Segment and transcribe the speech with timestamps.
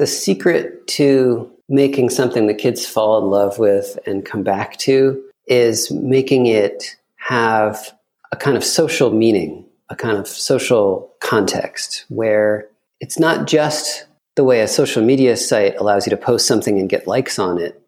[0.00, 5.22] the secret to making something that kids fall in love with and come back to
[5.46, 7.94] is making it have
[8.32, 12.66] a kind of social meaning, a kind of social context where
[13.00, 16.88] it's not just the way a social media site allows you to post something and
[16.88, 17.78] get likes on it.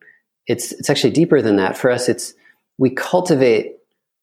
[0.46, 1.79] It's, it's actually deeper than that.
[1.79, 2.34] For us, it's
[2.76, 3.76] we cultivate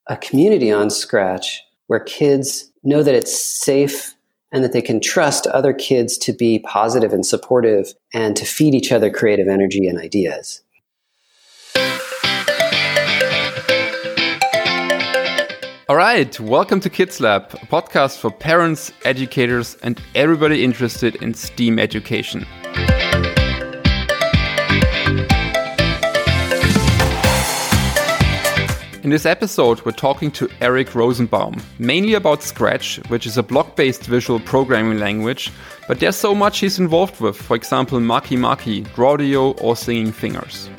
[0.06, 4.14] a community on Scratch where kids know that it's safe
[4.52, 8.74] and that they can trust other kids to be positive and supportive and to feed
[8.74, 10.62] each other creative energy and ideas.
[15.88, 21.34] All right, welcome to Kids Lab, a podcast for parents, educators, and everybody interested in
[21.34, 22.46] STEAM education.
[29.10, 33.74] In this episode, we're talking to Eric Rosenbaum, mainly about Scratch, which is a block
[33.74, 35.50] based visual programming language,
[35.88, 40.70] but there's so much he's involved with, for example, Makey Makey, Drawdio, or Singing Fingers.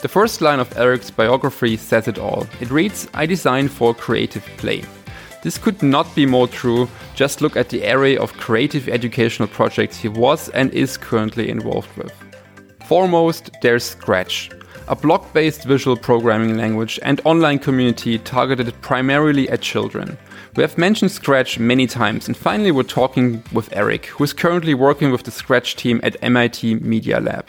[0.00, 2.46] The first line of Eric's biography says it all.
[2.60, 4.84] It reads I design for creative play.
[5.42, 9.96] This could not be more true, just look at the array of creative educational projects
[9.96, 12.12] he was and is currently involved with.
[12.86, 14.50] Foremost, there's Scratch,
[14.88, 20.18] a block based visual programming language and online community targeted primarily at children.
[20.56, 24.74] We have mentioned Scratch many times, and finally, we're talking with Eric, who is currently
[24.74, 27.46] working with the Scratch team at MIT Media Lab.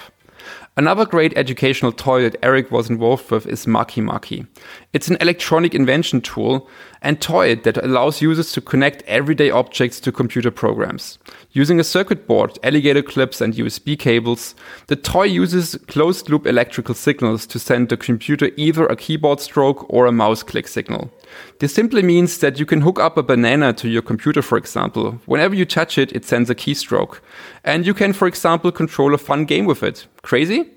[0.78, 4.48] Another great educational toy that Eric was involved with is Makey Makey.
[4.94, 6.70] It's an electronic invention tool
[7.02, 11.18] and toy that allows users to connect everyday objects to computer programs.
[11.52, 14.54] Using a circuit board, alligator clips, and USB cables,
[14.88, 19.86] the toy uses closed loop electrical signals to send the computer either a keyboard stroke
[19.90, 21.12] or a mouse click signal.
[21.60, 25.20] This simply means that you can hook up a banana to your computer, for example.
[25.26, 27.20] Whenever you touch it, it sends a keystroke.
[27.64, 30.06] And you can, for example, control a fun game with it.
[30.22, 30.70] Crazy?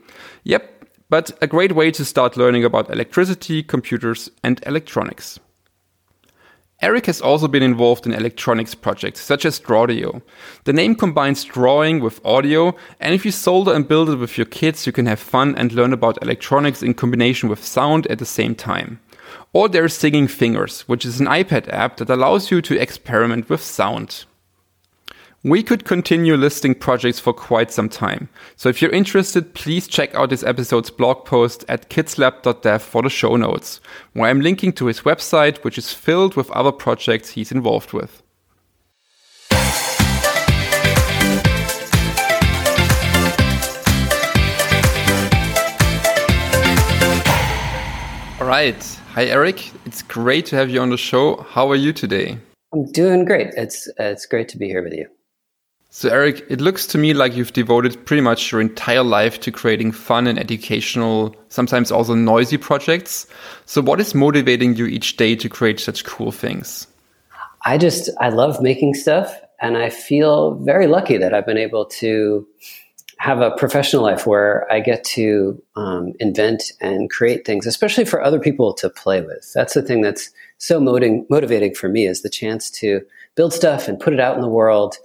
[0.45, 0.71] Yep,
[1.11, 5.39] but a great way to start learning about electricity, computers, and electronics.
[6.85, 10.21] Eric has also been involved in electronics projects such as Drawdio.
[10.65, 14.45] The name combines drawing with audio, and if you solder and build it with your
[14.45, 18.27] kids, you can have fun and learn about electronics in combination with sound at the
[18.27, 19.01] same time.
[19.55, 23.63] Or there's Singing Fingers, which is an iPad app that allows you to experiment with
[23.63, 24.27] sound.
[25.47, 28.31] We could continue listing projects for quite some time.
[28.57, 33.11] So if you're interested, please check out this episode's blog post at kidslab.dev for the
[33.11, 33.83] show notes,
[34.15, 38.23] where I'm linking to his website, which is filled with other projects he's involved with.
[48.41, 48.83] All right.
[49.13, 49.73] Hi, Eric.
[49.85, 51.43] It's great to have you on the show.
[51.51, 52.39] How are you today?
[52.73, 53.49] I'm doing great.
[53.59, 55.07] It's it's great to be here with you.
[55.97, 59.53] So, Eric, it looks to me like you've devoted pretty much your entire life to
[59.53, 63.29] creating fun and educational, sometimes also noisy projects.
[63.67, 66.89] So, what is motivating you each day to create such cool things?
[67.65, 71.85] I just I love making stuff, and I feel very lucky that I've been able
[72.01, 72.45] to
[73.19, 78.21] have a professional life where I get to um, invent and create things, especially for
[78.21, 79.49] other people to play with.
[79.55, 83.03] That's the thing that's so motivating, motivating for me is the chance to
[83.37, 84.97] build stuff and put it out in the world,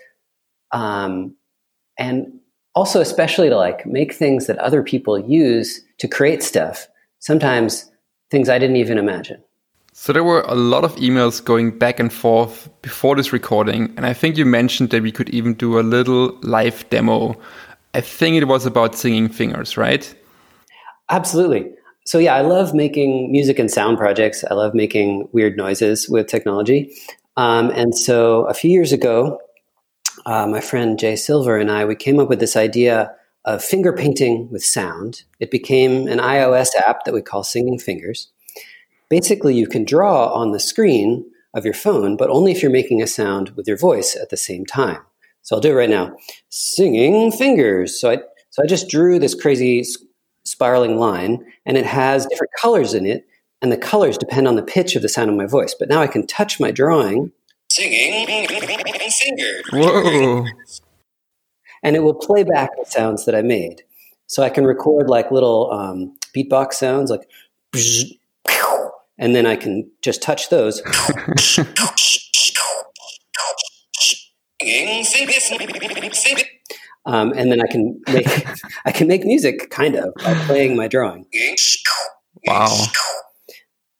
[0.71, 1.35] um,
[1.97, 2.27] and
[2.75, 6.87] also especially to like make things that other people use to create stuff.
[7.19, 7.91] Sometimes
[8.31, 9.43] things I didn't even imagine.
[9.91, 14.05] So there were a lot of emails going back and forth before this recording, and
[14.05, 17.35] I think you mentioned that we could even do a little live demo
[17.93, 20.13] I think it was about singing fingers, right?
[21.09, 21.71] Absolutely.
[22.05, 24.43] So yeah, I love making music and sound projects.
[24.49, 26.93] I love making weird noises with technology.
[27.35, 29.39] Um, and so a few years ago,
[30.25, 33.13] uh, my friend Jay Silver and I we came up with this idea
[33.45, 35.23] of finger painting with sound.
[35.39, 38.29] It became an iOS app that we call Singing Fingers.
[39.09, 43.01] Basically, you can draw on the screen of your phone, but only if you're making
[43.01, 45.01] a sound with your voice at the same time.
[45.41, 46.15] So I'll do it right now.
[46.49, 47.99] Singing fingers.
[47.99, 48.17] So I
[48.51, 49.83] so I just drew this crazy
[50.43, 53.25] spiraling line, and it has different colors in it,
[53.61, 55.75] and the colors depend on the pitch of the sound of my voice.
[55.77, 57.31] But now I can touch my drawing.
[57.71, 58.25] Singing
[59.09, 59.63] fingers.
[59.71, 60.45] Whoa.
[61.83, 63.83] And it will play back the sounds that I made.
[64.27, 67.29] So I can record like little um, beatbox sounds, like,
[69.17, 70.81] and then I can just touch those.
[77.05, 78.27] Um, and then I can make
[78.85, 81.25] I can make music kind of by playing my drawing.
[82.45, 82.85] Wow.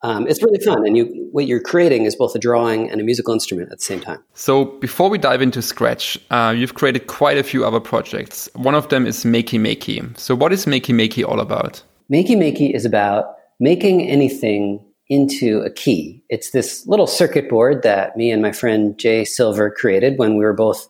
[0.02, 3.04] Um, it's really fun, and you what you're creating is both a drawing and a
[3.04, 4.24] musical instrument at the same time.
[4.34, 8.50] So before we dive into Scratch, uh, you've created quite a few other projects.
[8.54, 10.18] One of them is Makey Makey.
[10.18, 11.84] So what is Makey Makey all about?
[12.12, 16.24] Makey Makey is about making anything into a key.
[16.30, 20.46] It's this little circuit board that me and my friend Jay Silver created when we
[20.46, 20.88] were both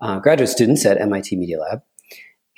[0.00, 1.82] uh, graduate students at MIT Media Lab,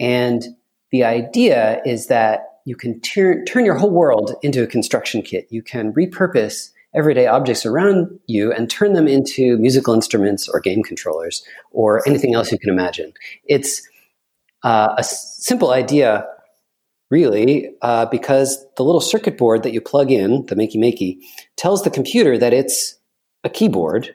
[0.00, 0.42] and
[0.90, 5.46] the idea is that you can turn turn your whole world into a construction kit.
[5.50, 10.82] You can repurpose everyday objects around you and turn them into musical instruments or game
[10.82, 13.12] controllers or anything else you can imagine.
[13.44, 13.86] It's
[14.62, 16.26] uh, a simple idea,
[17.10, 21.18] really, uh, because the little circuit board that you plug in, the Makey Makey,
[21.56, 22.98] tells the computer that it's
[23.42, 24.14] a keyboard,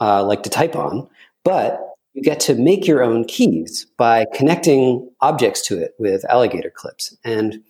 [0.00, 1.08] uh, like to type on,
[1.44, 6.72] but you get to make your own keys by connecting objects to it with alligator
[6.74, 7.16] clips.
[7.24, 7.62] And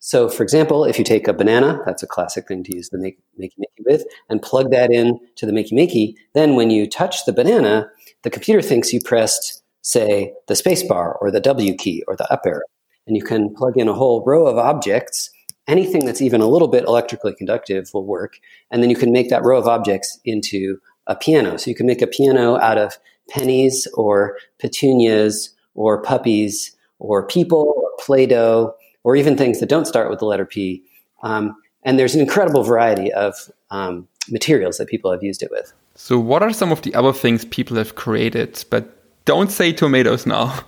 [0.00, 2.98] so, for example, if you take a banana, that's a classic thing to use the
[2.98, 7.24] Makey Makey with, and plug that in to the Makey Makey, then when you touch
[7.24, 7.88] the banana,
[8.24, 12.42] the computer thinks you pressed, say, the spacebar or the W key or the up
[12.44, 12.62] arrow.
[13.06, 15.30] And you can plug in a whole row of objects.
[15.68, 18.38] Anything that's even a little bit electrically conductive will work.
[18.72, 21.56] And then you can make that row of objects into a piano.
[21.58, 22.96] So you can make a piano out of
[23.28, 28.74] pennies or petunias or puppies or people or Play Doh
[29.04, 30.82] or even things that don't start with the letter P.
[31.22, 33.34] Um, and there's an incredible variety of
[33.70, 35.72] um, materials that people have used it with.
[35.94, 38.64] So, what are some of the other things people have created?
[38.70, 40.60] But don't say tomatoes now.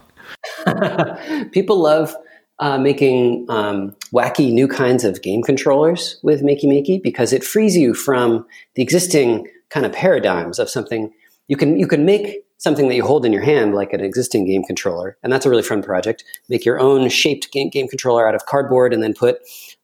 [1.53, 2.15] people love
[2.59, 7.77] uh, making um, wacky new kinds of game controllers with Makey Makey because it frees
[7.77, 11.13] you from the existing kind of paradigms of something
[11.49, 14.47] you can you can make something that you hold in your hand like an existing
[14.47, 15.19] game controller.
[15.23, 16.25] And that's a really fun project.
[16.49, 19.37] Make your own shaped game, game controller out of cardboard and then put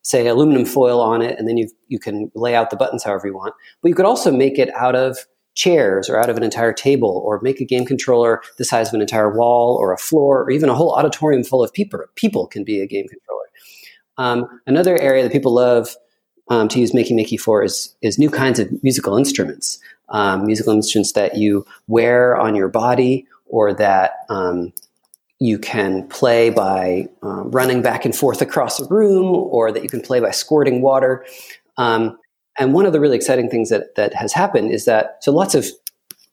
[0.02, 3.26] say aluminum foil on it and then you you can lay out the buttons however
[3.26, 3.54] you want.
[3.82, 5.18] But you could also make it out of
[5.54, 8.94] chairs or out of an entire table or make a game controller the size of
[8.94, 12.46] an entire wall or a floor or even a whole auditorium full of people people
[12.46, 13.46] can be a game controller.
[14.16, 15.94] Um, another area that people love
[16.50, 19.78] um, to use Makey Makey for is, is new kinds of musical instruments
[20.10, 24.72] um, musical instruments that you wear on your body or that um,
[25.38, 29.88] you can play by um, running back and forth across a room or that you
[29.88, 31.24] can play by squirting water.
[31.76, 32.18] Um,
[32.58, 35.54] and one of the really exciting things that, that has happened is that so lots
[35.54, 35.66] of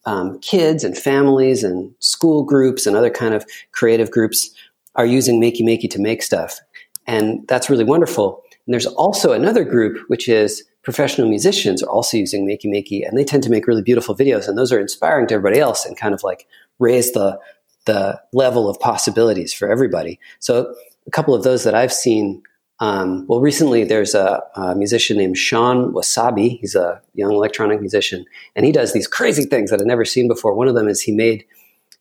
[0.06, 4.50] um, kids and families and school groups and other kind of creative groups
[4.96, 6.60] are using Makey Makey to make stuff.
[7.06, 8.44] And that's really wonderful.
[8.68, 13.18] And there's also another group, which is professional musicians are also using Makey Makey, and
[13.18, 15.98] they tend to make really beautiful videos, and those are inspiring to everybody else and
[15.98, 16.48] kind of like
[16.80, 17.40] raise the
[17.86, 20.20] the level of possibilities for everybody.
[20.40, 20.76] So
[21.08, 22.44] a couple of those that I've seen.
[22.80, 26.60] Um, well, recently there's a, a, musician named Shawn Wasabi.
[26.60, 28.24] He's a young electronic musician,
[28.56, 30.54] and he does these crazy things that I've never seen before.
[30.54, 31.44] One of them is he made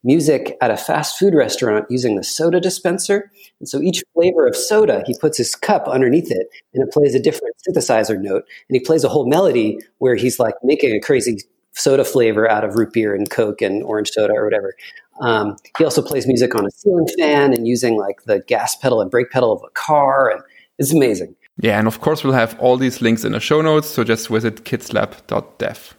[0.07, 3.31] music at a fast food restaurant using the soda dispenser.
[3.59, 7.15] And so each flavor of soda, he puts his cup underneath it and it plays
[7.15, 8.45] a different synthesizer note.
[8.69, 11.39] And he plays a whole melody where he's like making a crazy
[11.73, 14.75] soda flavor out of root beer and Coke and orange soda or whatever.
[15.21, 19.01] Um, he also plays music on a ceiling fan and using like the gas pedal
[19.01, 20.31] and brake pedal of a car.
[20.31, 20.41] And
[20.79, 21.35] it's amazing.
[21.59, 23.89] Yeah, and of course, we'll have all these links in the show notes.
[23.89, 25.97] So just visit kidslab.dev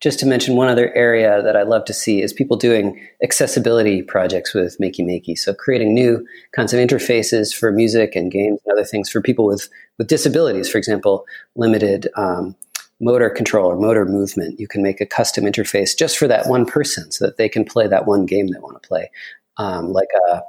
[0.00, 4.02] just to mention one other area that I love to see is people doing accessibility
[4.02, 5.36] projects with Makey Makey.
[5.36, 9.46] So creating new kinds of interfaces for music and games and other things for people
[9.46, 10.70] with, with disabilities.
[10.70, 12.56] For example, limited um,
[12.98, 14.58] motor control or motor movement.
[14.58, 17.64] You can make a custom interface just for that one person so that they can
[17.64, 19.10] play that one game they want to play.
[19.58, 20.40] Um, like a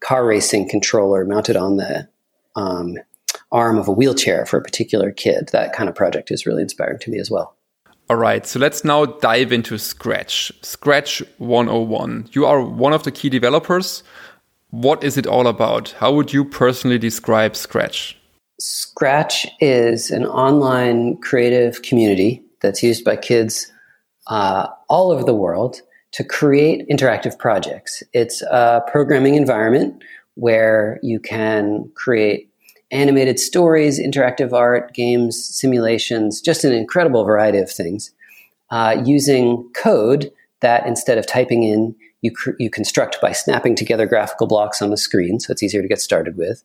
[0.00, 2.08] car racing controller mounted on the
[2.56, 2.96] um,
[3.52, 5.50] arm of a wheelchair for a particular kid.
[5.52, 7.56] That kind of project is really inspiring to me as well.
[8.10, 10.52] All right, so let's now dive into Scratch.
[10.60, 12.28] Scratch 101.
[12.32, 14.02] You are one of the key developers.
[14.68, 15.92] What is it all about?
[15.98, 18.18] How would you personally describe Scratch?
[18.60, 23.72] Scratch is an online creative community that's used by kids
[24.26, 25.80] uh, all over the world
[26.12, 28.02] to create interactive projects.
[28.12, 32.50] It's a programming environment where you can create
[32.94, 38.12] animated stories, interactive art, games, simulations, just an incredible variety of things,
[38.70, 44.06] uh, using code that instead of typing in, you, cr- you construct by snapping together
[44.06, 46.62] graphical blocks on the screen, so it's easier to get started with.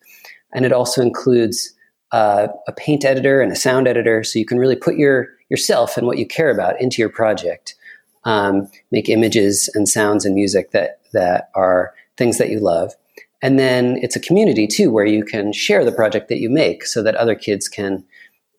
[0.54, 1.74] And it also includes
[2.12, 5.98] uh, a paint editor and a sound editor, so you can really put your yourself
[5.98, 7.76] and what you care about into your project.
[8.24, 12.94] Um, make images and sounds and music that that are things that you love.
[13.42, 16.86] And then it's a community too, where you can share the project that you make
[16.86, 18.04] so that other kids can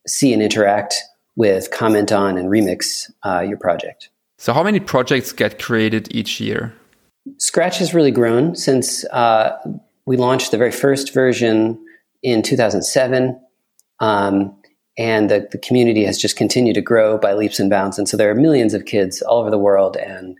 [0.06, 0.94] see and interact
[1.36, 4.08] with comment on and remix uh, your project.
[4.38, 6.74] So, how many projects get created each year?
[7.36, 9.56] Scratch has really grown since uh,
[10.06, 11.78] we launched the very first version
[12.22, 13.38] in 2007.
[14.00, 14.56] Um,
[14.98, 17.98] and the, the community has just continued to grow by leaps and bounds.
[17.98, 20.38] And so there are millions of kids all over the world and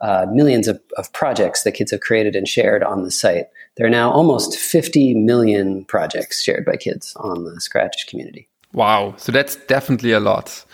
[0.00, 3.46] uh, millions of, of projects that kids have created and shared on the site.
[3.76, 8.48] There are now almost 50 million projects shared by kids on the Scratch community.
[8.72, 10.64] Wow, so that's definitely a lot.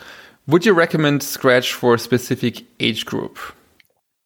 [0.47, 3.39] Would you recommend Scratch for a specific age group?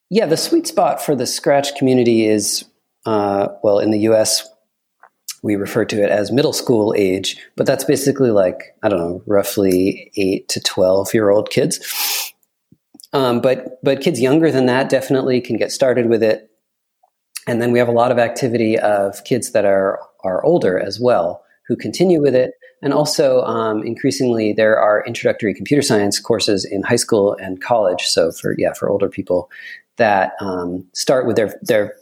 [0.08, 2.64] Yeah, the sweet spot for the Scratch community is,
[3.06, 4.48] uh, well, in the US,
[5.42, 9.22] we refer to it as middle school age, but that's basically like, I don't know,
[9.26, 12.32] roughly 8 to 12 year old kids.
[13.12, 16.51] Um, but, but kids younger than that definitely can get started with it.
[17.46, 21.00] And then we have a lot of activity of kids that are, are older as
[21.00, 22.54] well who continue with it.
[22.82, 28.02] And also, um, increasingly, there are introductory computer science courses in high school and college.
[28.02, 29.50] So, for yeah, for older people
[29.96, 31.94] that um, start with their their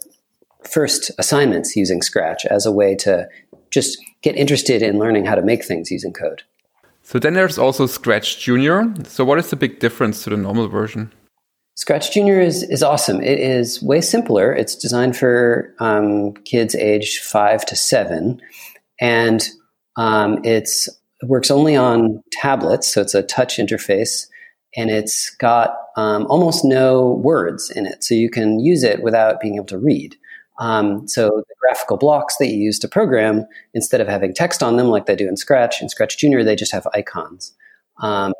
[0.67, 3.27] first assignments using Scratch as a way to
[3.69, 6.43] just get interested in learning how to make things using code.
[7.03, 8.93] So then there's also Scratch Junior.
[9.05, 11.11] So what is the big difference to the normal version?
[11.75, 13.21] Scratch Junior is, is awesome.
[13.21, 14.53] It is way simpler.
[14.53, 18.41] It's designed for um, kids aged five to seven,
[18.99, 19.47] and
[19.95, 20.87] um, it's
[21.21, 24.27] it works only on tablets, so it's a touch interface,
[24.75, 29.39] and it's got um, almost no words in it, so you can use it without
[29.39, 30.15] being able to read.
[30.59, 34.77] Um, so the graphical blocks that you use to program, instead of having text on
[34.77, 37.53] them like they do in Scratch, in Scratch Junior, they just have icons.
[38.01, 38.33] Um,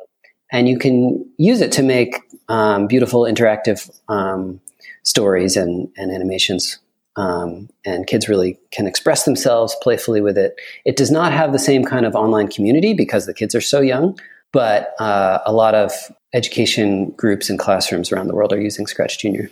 [0.52, 4.60] and you can use it to make um, beautiful interactive um,
[5.02, 6.78] stories and, and animations.
[7.16, 10.54] Um, and kids really can express themselves playfully with it.
[10.84, 13.80] It does not have the same kind of online community because the kids are so
[13.80, 14.18] young,
[14.52, 15.92] but uh, a lot of
[16.32, 19.50] education groups and classrooms around the world are using Scratch Junior.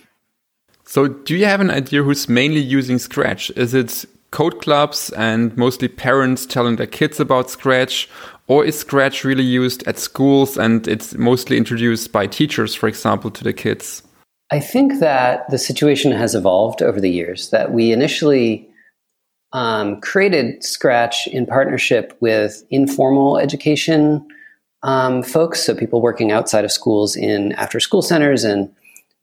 [0.85, 3.51] So, do you have an idea who's mainly using Scratch?
[3.51, 8.09] Is it code clubs and mostly parents telling their kids about Scratch?
[8.51, 13.31] Or is Scratch really used at schools and it's mostly introduced by teachers, for example,
[13.31, 14.03] to the kids?
[14.51, 18.69] I think that the situation has evolved over the years, that we initially
[19.53, 24.27] um, created Scratch in partnership with informal education
[24.83, 28.69] um, folks, so people working outside of schools in after school centers and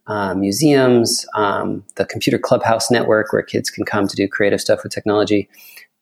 [0.05, 4.84] uh, museums, um, the Computer Clubhouse Network, where kids can come to do creative stuff
[4.84, 5.50] with technology.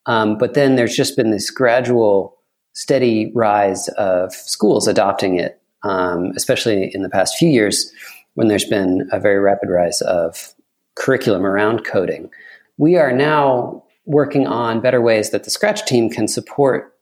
[0.06, 2.35] Um, but then there's just been this gradual,
[2.76, 7.92] steady rise of schools adopting it, um, especially in the past few years
[8.36, 10.54] when there's been a very rapid rise of
[10.96, 12.30] curriculum around coding.
[12.78, 16.94] We are now working on better ways that the Scratch team can support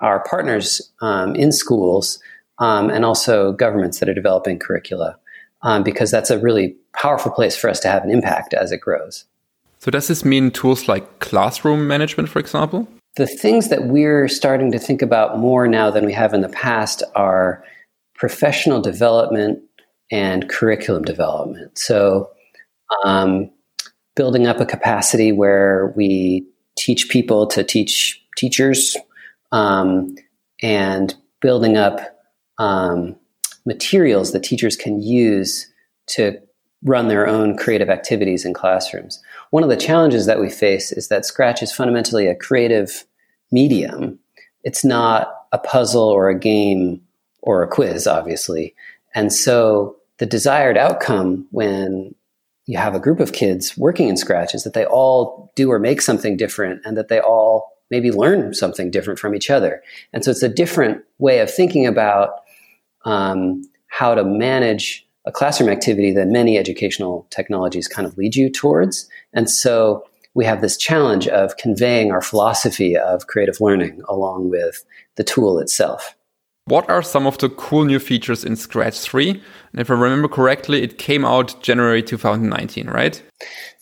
[0.00, 2.18] our partners um, in schools
[2.58, 5.18] um, and also governments that are developing curricula
[5.62, 8.80] um, because that's a really powerful place for us to have an impact as it
[8.80, 9.24] grows.
[9.78, 12.88] So, does this mean tools like classroom management, for example?
[13.16, 16.48] The things that we're starting to think about more now than we have in the
[16.50, 17.64] past are
[18.14, 19.60] professional development
[20.10, 21.78] and curriculum development.
[21.78, 22.30] So,
[23.04, 23.50] um,
[24.14, 26.46] building up a capacity where we
[26.78, 28.96] teach people to teach teachers
[29.52, 30.14] um,
[30.62, 32.18] and building up
[32.58, 33.16] um,
[33.66, 35.70] materials that teachers can use
[36.08, 36.38] to
[36.82, 39.22] run their own creative activities in classrooms.
[39.50, 43.04] One of the challenges that we face is that Scratch is fundamentally a creative
[43.50, 44.18] medium.
[44.62, 47.00] It's not a puzzle or a game
[47.42, 48.74] or a quiz, obviously.
[49.14, 52.14] And so the desired outcome when
[52.66, 55.78] you have a group of kids working in Scratch is that they all do or
[55.78, 59.82] make something different and that they all maybe learn something different from each other.
[60.12, 62.40] And so it's a different way of thinking about
[63.04, 68.50] um, how to manage a classroom activity that many educational technologies kind of lead you
[68.50, 69.08] towards.
[69.32, 70.04] And so
[70.34, 74.84] we have this challenge of conveying our philosophy of creative learning along with
[75.16, 76.14] the tool itself.
[76.66, 79.30] What are some of the cool new features in Scratch 3?
[79.30, 83.22] And if I remember correctly, it came out January 2019, right?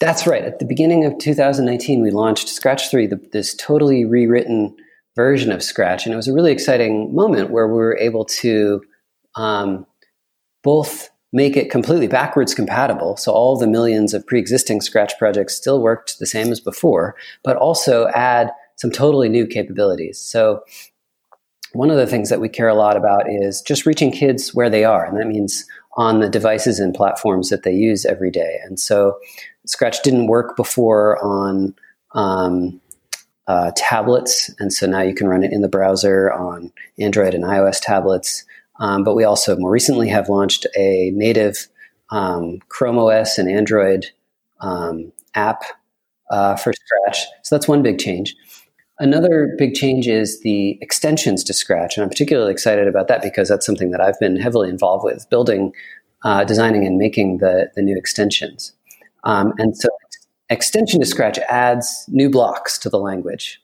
[0.00, 0.44] That's right.
[0.44, 4.76] At the beginning of 2019, we launched Scratch 3, the, this totally rewritten
[5.16, 6.04] version of Scratch.
[6.04, 8.82] And it was a really exciting moment where we were able to
[9.34, 9.86] um,
[10.62, 13.16] both make it completely backwards compatible.
[13.16, 17.16] So all the millions of pre existing Scratch projects still worked the same as before,
[17.42, 20.18] but also add some totally new capabilities.
[20.18, 20.62] So
[21.72, 24.70] one of the things that we care a lot about is just reaching kids where
[24.70, 25.04] they are.
[25.04, 28.60] And that means on the devices and platforms that they use every day.
[28.64, 29.18] And so
[29.66, 31.74] Scratch didn't work before on
[32.12, 32.80] um,
[33.48, 34.54] uh, tablets.
[34.60, 38.44] And so now you can run it in the browser on Android and iOS tablets.
[38.80, 41.68] Um, but we also more recently have launched a native
[42.10, 44.06] um, Chrome OS and Android
[44.60, 45.62] um, app
[46.30, 47.26] uh, for Scratch.
[47.42, 48.34] So that's one big change.
[48.98, 53.48] Another big change is the extensions to Scratch, and I'm particularly excited about that because
[53.48, 55.72] that's something that I've been heavily involved with, building,
[56.22, 58.72] uh, designing, and making the the new extensions.
[59.24, 59.88] Um, and so,
[60.48, 63.60] extension to Scratch adds new blocks to the language.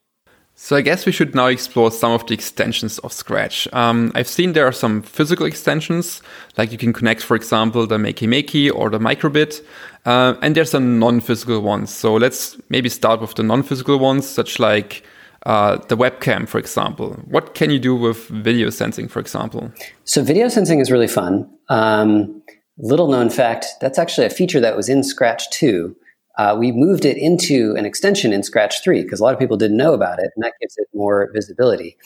[0.63, 3.67] So I guess we should now explore some of the extensions of Scratch.
[3.73, 6.21] Um, I've seen there are some physical extensions,
[6.59, 9.65] like you can connect, for example, the Makey Makey or the Microbit,
[10.05, 11.91] uh, and there's some non-physical ones.
[11.91, 15.03] So let's maybe start with the non-physical ones, such like
[15.47, 17.15] uh, the webcam, for example.
[17.25, 19.73] What can you do with video sensing, for example?
[20.05, 21.51] So video sensing is really fun.
[21.71, 22.43] Um,
[22.77, 25.97] little known fact, that's actually a feature that was in Scratch 2
[26.39, 29.57] uh, we moved it into an extension in Scratch 3 because a lot of people
[29.57, 31.97] didn't know about it, and that gives it more visibility.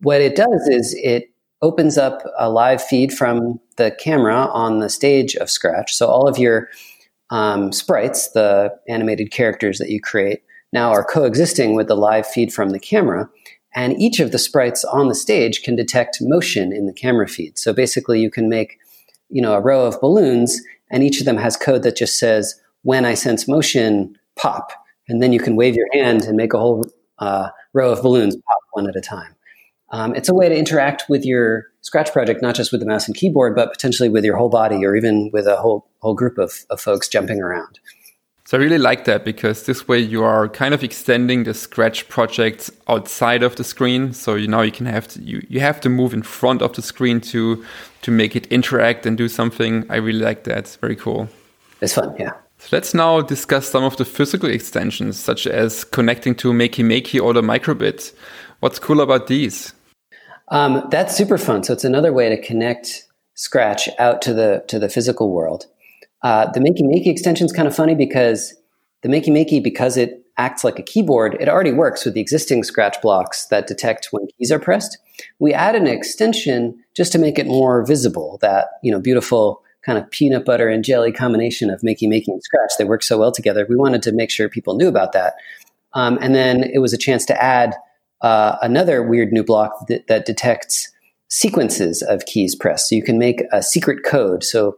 [0.00, 1.30] What it does is it
[1.62, 5.94] opens up a live feed from the camera on the stage of Scratch.
[5.94, 6.68] So all of your
[7.30, 10.42] um, sprites, the animated characters that you create,
[10.72, 13.28] now are coexisting with the live feed from the camera.
[13.74, 17.58] And each of the sprites on the stage can detect motion in the camera feed.
[17.58, 18.78] So basically, you can make
[19.28, 22.58] you know a row of balloons, and each of them has code that just says
[22.86, 24.70] when I sense motion, pop.
[25.08, 26.88] And then you can wave your hand and make a whole
[27.18, 29.34] uh, row of balloons pop one at a time.
[29.90, 33.08] Um, it's a way to interact with your Scratch project, not just with the mouse
[33.08, 36.38] and keyboard, but potentially with your whole body or even with a whole whole group
[36.38, 37.80] of, of folks jumping around.
[38.44, 42.08] So I really like that because this way you are kind of extending the Scratch
[42.08, 44.12] project outside of the screen.
[44.12, 46.72] So you know you can have to you, you have to move in front of
[46.74, 47.64] the screen to
[48.02, 49.86] to make it interact and do something.
[49.90, 50.58] I really like that.
[50.58, 51.28] It's very cool.
[51.80, 52.34] It's fun, yeah.
[52.66, 57.22] So let's now discuss some of the physical extensions, such as connecting to Makey Makey
[57.22, 58.12] or the Microbit.
[58.58, 59.72] What's cool about these?
[60.48, 61.62] Um, that's super fun.
[61.62, 63.04] So it's another way to connect
[63.34, 65.66] Scratch out to the to the physical world.
[66.22, 68.54] Uh, the Makey Makey extension is kind of funny because
[69.02, 72.64] the Makey Makey, because it acts like a keyboard, it already works with the existing
[72.64, 74.98] Scratch blocks that detect when keys are pressed.
[75.38, 78.38] We add an extension just to make it more visible.
[78.42, 82.42] That you know, beautiful kind of peanut butter and jelly combination of Makey Makey and
[82.42, 82.72] Scratch.
[82.76, 83.64] They work so well together.
[83.68, 85.34] We wanted to make sure people knew about that.
[85.94, 87.74] Um, and then it was a chance to add
[88.20, 90.90] uh, another weird new block that, that, detects
[91.28, 92.88] sequences of keys pressed.
[92.88, 94.42] So you can make a secret code.
[94.42, 94.76] So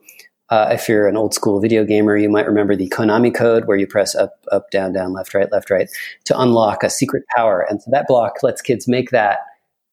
[0.50, 3.76] uh, if you're an old school video gamer, you might remember the Konami code where
[3.76, 5.88] you press up, up, down, down, left, right, left, right
[6.24, 7.66] to unlock a secret power.
[7.68, 9.38] And so that block lets kids make that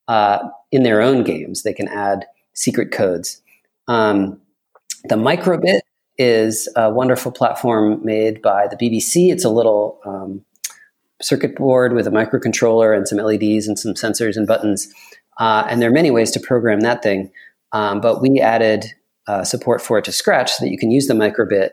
[0.08, 0.40] uh,
[0.72, 1.64] in their own games.
[1.64, 3.42] They can add secret codes.
[3.88, 4.42] Um,
[5.10, 5.82] the Microbit
[6.18, 9.32] is a wonderful platform made by the BBC.
[9.32, 10.46] It's a little um,
[11.22, 14.92] circuit board with a microcontroller and some LEDs and some sensors and buttons.
[15.38, 17.32] Uh, and there are many ways to program that thing.
[17.72, 18.86] Um, but we added
[19.28, 21.72] uh, support for it to Scratch so that you can use the Microbit,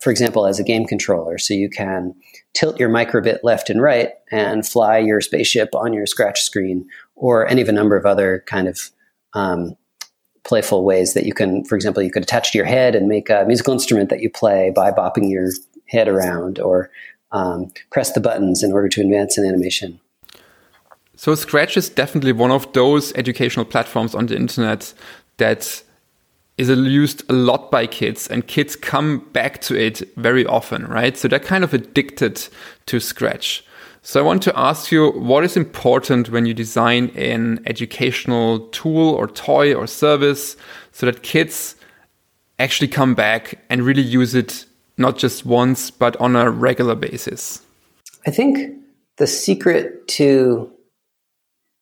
[0.00, 1.38] for example, as a game controller.
[1.38, 2.14] So you can
[2.54, 7.46] tilt your Microbit left and right and fly your spaceship on your Scratch screen or
[7.46, 8.90] any of a number of other kind of
[9.34, 9.76] um,
[10.44, 13.30] playful ways that you can, for example, you could attach to your head and make
[13.30, 15.48] a musical instrument that you play by bopping your
[15.86, 16.90] head around or
[17.32, 20.00] um, press the buttons in order to advance an animation.
[21.16, 24.92] So, Scratch is definitely one of those educational platforms on the internet
[25.36, 25.82] that
[26.58, 31.16] is used a lot by kids, and kids come back to it very often, right?
[31.16, 32.48] So, they're kind of addicted
[32.86, 33.64] to Scratch.
[34.06, 39.14] So I want to ask you what is important when you design an educational tool
[39.14, 40.58] or toy or service
[40.92, 41.74] so that kids
[42.58, 44.66] actually come back and really use it
[44.98, 47.62] not just once but on a regular basis?
[48.26, 48.76] I think
[49.16, 50.70] the secret to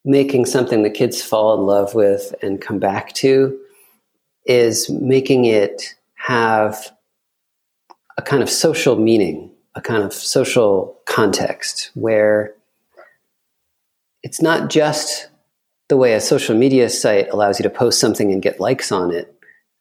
[0.05, 3.59] making something the kids fall in love with and come back to
[4.47, 6.93] is making it have
[8.17, 12.55] a kind of social meaning a kind of social context where
[14.23, 15.29] it's not just
[15.89, 19.11] the way a social media site allows you to post something and get likes on
[19.11, 19.35] it.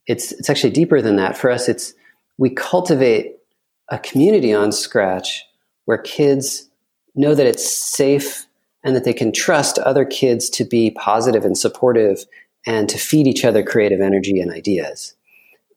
[0.08, 1.38] It's it's actually deeper than that.
[1.38, 1.94] For us, it's
[2.38, 3.38] we cultivate
[3.90, 5.46] a community on Scratch
[5.86, 6.70] where kids
[7.16, 8.46] know that it's safe
[8.84, 12.26] and that they can trust other kids to be positive and supportive
[12.66, 15.16] and to feed each other creative energy and ideas.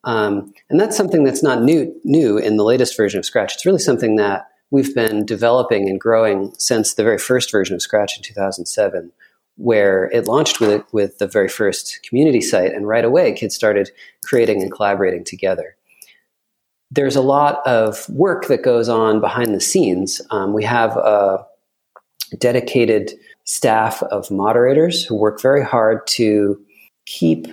[0.04, 3.54] Um, and that's something that's not new, new in the latest version of Scratch.
[3.54, 7.82] It's really something that we've been developing and growing since the very first version of
[7.82, 9.12] Scratch in 2007,
[9.56, 12.72] where it launched with, with the very first community site.
[12.72, 13.90] And right away, kids started
[14.24, 15.76] creating and collaborating together.
[16.90, 20.20] There's a lot of work that goes on behind the scenes.
[20.30, 21.46] Um, we have a
[22.38, 23.12] dedicated
[23.44, 26.60] staff of moderators who work very hard to
[27.06, 27.46] keep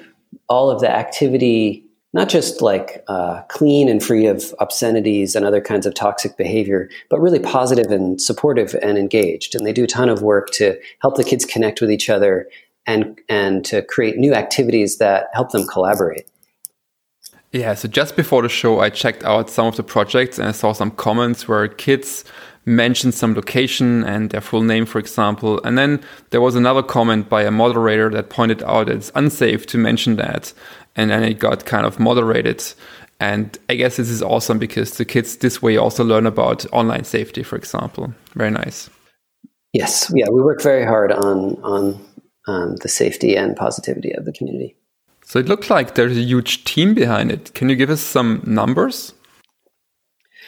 [0.47, 5.61] all of the activity, not just like uh, clean and free of obscenities and other
[5.61, 9.55] kinds of toxic behavior, but really positive and supportive and engaged.
[9.55, 12.49] And they do a ton of work to help the kids connect with each other
[12.85, 16.27] and and to create new activities that help them collaborate.
[17.51, 20.51] Yeah, so just before the show, I checked out some of the projects and I
[20.51, 22.23] saw some comments where kids
[22.65, 25.61] mentioned some location and their full name, for example.
[25.63, 29.77] And then there was another comment by a moderator that pointed out it's unsafe to
[29.77, 30.53] mention that.
[30.95, 32.63] And then it got kind of moderated.
[33.19, 37.03] And I guess this is awesome because the kids this way also learn about online
[37.03, 38.13] safety, for example.
[38.33, 38.89] Very nice.
[39.73, 42.05] Yes, yeah, we work very hard on on
[42.47, 44.75] um, the safety and positivity of the community.
[45.23, 47.53] So it looks like there's a huge team behind it.
[47.53, 49.13] Can you give us some numbers?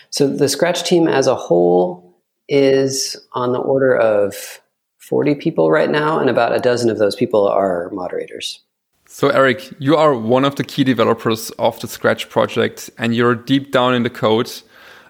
[0.10, 2.03] So the Scratch team as a whole
[2.48, 4.62] is on the order of
[5.00, 8.62] 40 people right now, and about a dozen of those people are moderators.
[9.06, 13.36] So, Eric, you are one of the key developers of the Scratch project, and you're
[13.36, 14.52] deep down in the code.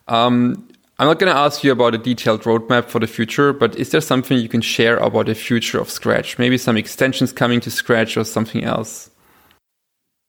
[0.07, 0.67] Um,
[0.99, 3.91] I'm not going to ask you about a detailed roadmap for the future, but is
[3.91, 6.37] there something you can share about the future of Scratch?
[6.37, 9.09] Maybe some extensions coming to Scratch or something else?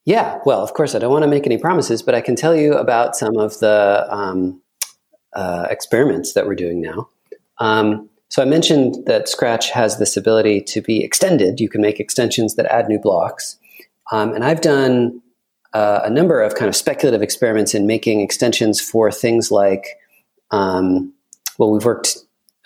[0.05, 2.55] Yeah, well, of course, I don't want to make any promises, but I can tell
[2.55, 4.61] you about some of the um,
[5.35, 7.09] uh, experiments that we're doing now.
[7.59, 11.59] Um, so I mentioned that Scratch has this ability to be extended.
[11.59, 13.57] You can make extensions that add new blocks.
[14.11, 15.21] Um, and I've done
[15.73, 19.85] uh, a number of kind of speculative experiments in making extensions for things like,
[20.51, 21.13] um,
[21.57, 22.17] well, we've worked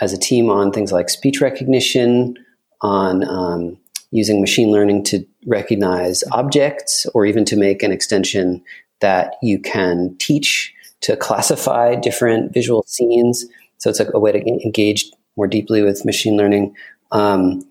[0.01, 2.36] as a team on things like speech recognition,
[2.82, 3.77] on um,
[4.12, 8.63] using machine learning to recognize objects or even to make an extension
[9.01, 13.45] that you can teach to classify different visual scenes.
[13.77, 16.75] So it's like a way to engage more deeply with machine learning.
[17.12, 17.63] Um,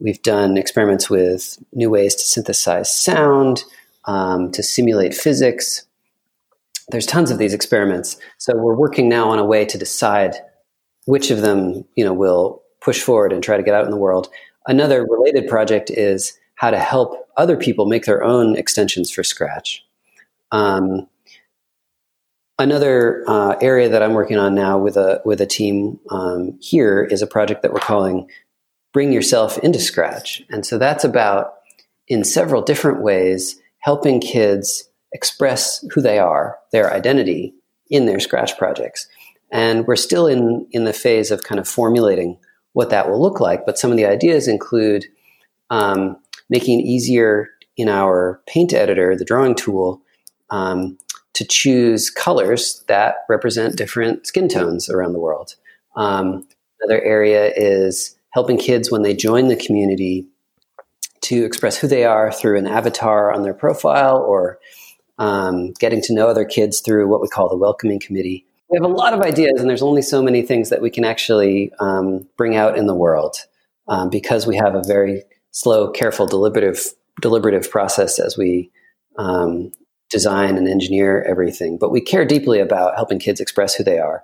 [0.00, 3.64] we've done experiments with new ways to synthesize sound,
[4.04, 5.84] um, to simulate physics.
[6.88, 8.16] There's tons of these experiments.
[8.38, 10.36] So we're working now on a way to decide
[11.06, 13.96] which of them, you know, will push forward and try to get out in the
[13.96, 14.28] world.
[14.66, 19.84] Another related project is how to help other people make their own extensions for Scratch.
[20.52, 21.08] Um,
[22.58, 27.02] another uh, area that I'm working on now with a with a team um, here
[27.04, 28.28] is a project that we're calling
[28.92, 31.54] "Bring Yourself into Scratch," and so that's about
[32.08, 37.54] in several different ways helping kids express who they are, their identity
[37.90, 39.08] in their Scratch projects.
[39.52, 42.38] And we're still in in the phase of kind of formulating
[42.72, 43.64] what that will look like.
[43.64, 45.06] But some of the ideas include
[45.70, 46.16] um,
[46.48, 50.02] making it easier in our paint editor, the drawing tool,
[50.50, 50.98] um,
[51.36, 55.54] to choose colors that represent different skin tones around the world.
[55.96, 56.46] Um,
[56.80, 60.26] another area is helping kids when they join the community
[61.22, 64.58] to express who they are through an avatar on their profile or
[65.18, 68.84] um, getting to know other kids through what we call the welcoming committee we have
[68.84, 72.26] a lot of ideas, and there's only so many things that we can actually um,
[72.36, 73.36] bring out in the world
[73.88, 75.22] um, because we have a very
[75.52, 76.80] slow, careful, deliberative,
[77.20, 78.70] deliberative process as we
[79.18, 79.70] um,
[80.10, 81.78] design and engineer everything.
[81.78, 84.22] But we care deeply about helping kids express who they are.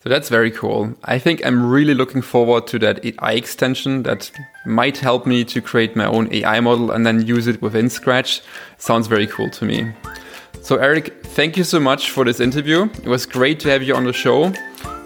[0.00, 0.94] So that's very cool.
[1.04, 4.30] I think I'm really looking forward to that AI extension that
[4.64, 8.40] might help me to create my own AI model and then use it within Scratch.
[8.76, 9.92] Sounds very cool to me.
[10.62, 12.84] So, Eric, thank you so much for this interview.
[13.02, 14.52] It was great to have you on the show.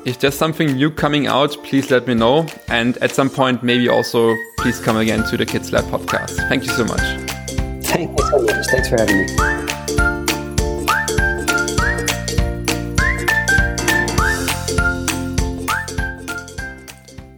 [0.04, 2.46] If there's something new coming out, please let me know.
[2.68, 6.36] And at some point, maybe also please come again to the Kids Lab podcast.
[6.48, 7.00] Thank you so much.
[7.86, 8.66] Thank you so much.
[8.66, 9.71] Thanks for having me.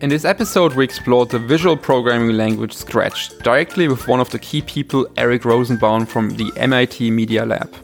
[0.05, 4.39] In this episode, we explored the visual programming language Scratch directly with one of the
[4.39, 7.75] key people, Eric Rosenbaum from the MIT Media Lab.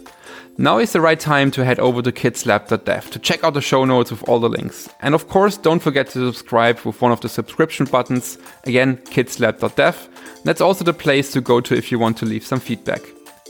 [0.58, 3.86] Now is the right time to head over to kidslab.dev to check out the show
[3.86, 4.86] notes with all the links.
[5.00, 8.36] And of course, don't forget to subscribe with one of the subscription buttons.
[8.64, 10.08] Again, kidslab.dev.
[10.44, 13.00] That's also the place to go to if you want to leave some feedback.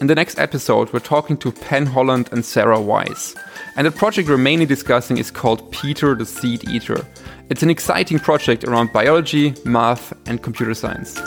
[0.00, 3.34] In the next episode, we're talking to Pen Holland and Sarah Weiss.
[3.76, 7.04] And the project we're mainly discussing is called Peter the Seed Eater.
[7.50, 11.20] It's an exciting project around biology, math, and computer science.